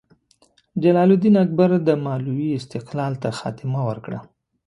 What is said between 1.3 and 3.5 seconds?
اکبر د مالوې استقلال ته